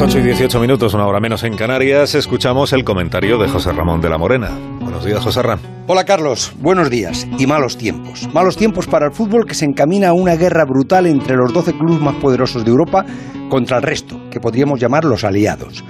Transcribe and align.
8 0.00 0.16
y 0.20 0.22
18 0.22 0.60
minutos, 0.60 0.94
una 0.94 1.06
hora 1.06 1.18
menos 1.18 1.42
en 1.42 1.56
Canarias, 1.56 2.14
escuchamos 2.14 2.72
el 2.72 2.84
comentario 2.84 3.36
de 3.36 3.48
José 3.48 3.72
Ramón 3.72 4.00
de 4.00 4.08
la 4.08 4.16
Morena. 4.16 4.50
Buenos 4.80 5.04
días, 5.04 5.20
José 5.20 5.42
Ramón. 5.42 5.66
Hola, 5.88 6.04
Carlos. 6.04 6.52
Buenos 6.60 6.88
días. 6.88 7.26
Y 7.36 7.46
malos 7.46 7.76
tiempos. 7.76 8.28
Malos 8.32 8.56
tiempos 8.56 8.86
para 8.86 9.06
el 9.06 9.12
fútbol 9.12 9.44
que 9.44 9.54
se 9.54 9.64
encamina 9.64 10.10
a 10.10 10.12
una 10.12 10.36
guerra 10.36 10.64
brutal 10.64 11.06
entre 11.06 11.34
los 11.34 11.52
12 11.52 11.72
clubes 11.72 12.00
más 12.00 12.14
poderosos 12.16 12.64
de 12.64 12.70
Europa 12.70 13.06
contra 13.48 13.78
el 13.78 13.82
resto, 13.82 14.20
que 14.30 14.40
podríamos 14.40 14.80
llamar 14.80 15.04
los 15.04 15.24
aliados. 15.24 15.84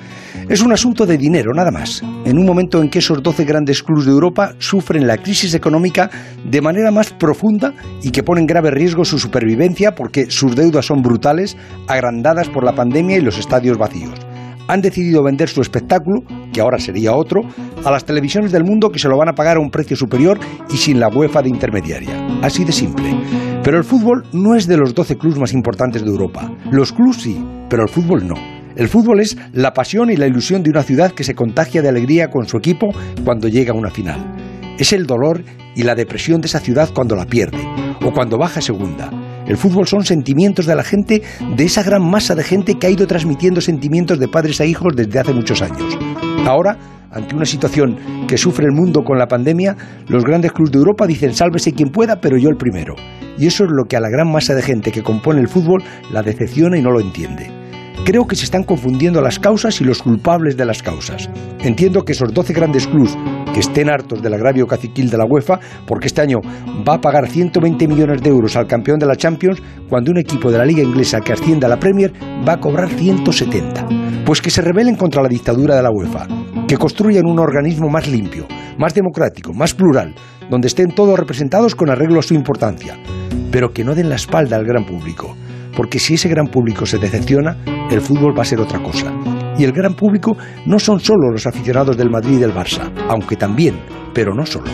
Es 0.48 0.62
un 0.62 0.72
asunto 0.72 1.04
de 1.04 1.18
dinero, 1.18 1.52
nada 1.52 1.70
más. 1.70 2.02
En 2.24 2.38
un 2.38 2.46
momento 2.46 2.80
en 2.80 2.88
que 2.88 3.00
esos 3.00 3.22
12 3.22 3.44
grandes 3.44 3.82
clubes 3.82 4.06
de 4.06 4.12
Europa 4.12 4.54
sufren 4.58 5.06
la 5.06 5.18
crisis 5.18 5.52
económica 5.52 6.10
de 6.42 6.62
manera 6.62 6.90
más 6.90 7.12
profunda 7.12 7.74
y 8.02 8.10
que 8.10 8.22
ponen 8.22 8.46
grave 8.46 8.70
riesgo 8.70 9.04
su 9.04 9.18
supervivencia 9.18 9.94
porque 9.94 10.30
sus 10.30 10.56
deudas 10.56 10.86
son 10.86 11.02
brutales, 11.02 11.56
agrandadas 11.86 12.48
por 12.48 12.64
la 12.64 12.74
pandemia 12.74 13.18
y 13.18 13.20
los 13.20 13.38
estadios 13.38 13.76
vacíos. 13.76 14.14
Han 14.68 14.80
decidido 14.80 15.22
vender 15.22 15.48
su 15.48 15.60
espectáculo, 15.60 16.22
que 16.52 16.60
ahora 16.60 16.78
sería 16.78 17.14
otro, 17.14 17.42
a 17.84 17.90
las 17.90 18.04
televisiones 18.04 18.52
del 18.52 18.64
mundo 18.64 18.90
que 18.90 18.98
se 18.98 19.08
lo 19.08 19.16
van 19.16 19.28
a 19.28 19.34
pagar 19.34 19.56
a 19.56 19.60
un 19.60 19.70
precio 19.70 19.96
superior 19.96 20.38
y 20.70 20.76
sin 20.76 21.00
la 21.00 21.08
UEFA 21.08 21.42
de 21.42 21.48
intermediaria. 21.48 22.26
Así 22.42 22.64
de 22.64 22.72
simple. 22.72 23.47
Pero 23.68 23.76
el 23.76 23.84
fútbol 23.84 24.24
no 24.32 24.54
es 24.54 24.66
de 24.66 24.78
los 24.78 24.94
12 24.94 25.18
clubes 25.18 25.38
más 25.38 25.52
importantes 25.52 26.02
de 26.02 26.08
Europa. 26.08 26.50
Los 26.70 26.90
clubes 26.90 27.18
sí, 27.18 27.38
pero 27.68 27.82
el 27.82 27.90
fútbol 27.90 28.26
no. 28.26 28.34
El 28.74 28.88
fútbol 28.88 29.20
es 29.20 29.36
la 29.52 29.74
pasión 29.74 30.10
y 30.10 30.16
la 30.16 30.26
ilusión 30.26 30.62
de 30.62 30.70
una 30.70 30.82
ciudad 30.82 31.12
que 31.12 31.22
se 31.22 31.34
contagia 31.34 31.82
de 31.82 31.90
alegría 31.90 32.30
con 32.30 32.48
su 32.48 32.56
equipo 32.56 32.86
cuando 33.26 33.46
llega 33.46 33.74
a 33.74 33.76
una 33.76 33.90
final. 33.90 34.24
Es 34.78 34.94
el 34.94 35.04
dolor 35.04 35.44
y 35.76 35.82
la 35.82 35.94
depresión 35.94 36.40
de 36.40 36.46
esa 36.46 36.60
ciudad 36.60 36.88
cuando 36.94 37.14
la 37.14 37.26
pierde 37.26 37.58
o 38.02 38.10
cuando 38.10 38.38
baja 38.38 38.62
segunda. 38.62 39.10
El 39.46 39.58
fútbol 39.58 39.86
son 39.86 40.02
sentimientos 40.02 40.64
de 40.64 40.74
la 40.74 40.82
gente, 40.82 41.22
de 41.54 41.64
esa 41.64 41.82
gran 41.82 42.02
masa 42.02 42.34
de 42.34 42.44
gente 42.44 42.76
que 42.76 42.86
ha 42.86 42.90
ido 42.90 43.06
transmitiendo 43.06 43.60
sentimientos 43.60 44.18
de 44.18 44.28
padres 44.28 44.62
a 44.62 44.64
hijos 44.64 44.94
desde 44.96 45.18
hace 45.18 45.34
muchos 45.34 45.60
años. 45.60 45.98
Ahora, 46.46 46.78
ante 47.10 47.34
una 47.34 47.44
situación 47.46 48.26
que 48.26 48.38
sufre 48.38 48.66
el 48.66 48.72
mundo 48.72 49.04
con 49.04 49.18
la 49.18 49.28
pandemia, 49.28 49.76
los 50.08 50.24
grandes 50.24 50.52
clubes 50.52 50.72
de 50.72 50.78
Europa 50.78 51.06
dicen 51.06 51.34
sálvese 51.34 51.72
quien 51.72 51.90
pueda, 51.90 52.20
pero 52.20 52.36
yo 52.36 52.48
el 52.48 52.56
primero. 52.56 52.94
Y 53.38 53.46
eso 53.46 53.64
es 53.64 53.70
lo 53.70 53.84
que 53.84 53.96
a 53.96 54.00
la 54.00 54.10
gran 54.10 54.30
masa 54.30 54.54
de 54.54 54.62
gente 54.62 54.92
que 54.92 55.02
compone 55.02 55.40
el 55.40 55.48
fútbol 55.48 55.82
la 56.12 56.22
decepciona 56.22 56.76
y 56.76 56.82
no 56.82 56.90
lo 56.90 57.00
entiende. 57.00 57.50
Creo 58.04 58.26
que 58.26 58.36
se 58.36 58.44
están 58.44 58.64
confundiendo 58.64 59.20
las 59.20 59.38
causas 59.38 59.80
y 59.80 59.84
los 59.84 60.02
culpables 60.02 60.56
de 60.56 60.64
las 60.64 60.82
causas. 60.82 61.28
Entiendo 61.60 62.04
que 62.04 62.12
esos 62.12 62.32
12 62.32 62.52
grandes 62.52 62.86
clubs 62.86 63.16
que 63.58 63.62
estén 63.62 63.90
hartos 63.90 64.22
del 64.22 64.34
agravio 64.34 64.68
caciquil 64.68 65.10
de 65.10 65.18
la 65.18 65.24
UEFA, 65.24 65.58
porque 65.84 66.06
este 66.06 66.20
año 66.20 66.38
va 66.88 66.94
a 66.94 67.00
pagar 67.00 67.28
120 67.28 67.88
millones 67.88 68.22
de 68.22 68.30
euros 68.30 68.54
al 68.54 68.68
campeón 68.68 69.00
de 69.00 69.06
la 69.06 69.16
Champions, 69.16 69.60
cuando 69.88 70.12
un 70.12 70.18
equipo 70.18 70.52
de 70.52 70.58
la 70.58 70.64
liga 70.64 70.80
inglesa 70.80 71.18
que 71.20 71.32
ascienda 71.32 71.66
a 71.66 71.70
la 71.70 71.80
Premier 71.80 72.12
va 72.48 72.52
a 72.52 72.60
cobrar 72.60 72.88
170. 72.88 73.88
Pues 74.24 74.40
que 74.40 74.50
se 74.50 74.62
rebelen 74.62 74.94
contra 74.94 75.22
la 75.22 75.28
dictadura 75.28 75.74
de 75.74 75.82
la 75.82 75.90
UEFA, 75.90 76.28
que 76.68 76.76
construyan 76.76 77.26
un 77.26 77.40
organismo 77.40 77.88
más 77.88 78.06
limpio, 78.06 78.46
más 78.78 78.94
democrático, 78.94 79.52
más 79.52 79.74
plural, 79.74 80.14
donde 80.48 80.68
estén 80.68 80.94
todos 80.94 81.18
representados 81.18 81.74
con 81.74 81.90
arreglo 81.90 82.20
a 82.20 82.22
su 82.22 82.34
importancia, 82.34 82.96
pero 83.50 83.72
que 83.72 83.82
no 83.82 83.96
den 83.96 84.08
la 84.08 84.14
espalda 84.14 84.54
al 84.54 84.66
gran 84.66 84.86
público 84.86 85.34
porque 85.76 86.00
si 86.00 86.14
ese 86.14 86.28
gran 86.28 86.48
público 86.48 86.86
se 86.86 86.98
decepciona, 86.98 87.56
el 87.88 88.00
fútbol 88.00 88.36
va 88.36 88.42
a 88.42 88.44
ser 88.44 88.58
otra 88.58 88.82
cosa. 88.82 89.12
Y 89.58 89.64
el 89.64 89.72
gran 89.72 89.94
público 89.94 90.36
no 90.66 90.78
son 90.78 91.00
solo 91.00 91.30
los 91.30 91.46
aficionados 91.46 91.96
del 91.96 92.10
Madrid 92.10 92.36
y 92.36 92.40
del 92.40 92.54
Barça, 92.54 92.90
aunque 93.08 93.36
también, 93.36 93.74
pero 94.14 94.32
no 94.32 94.46
solo. 94.46 94.70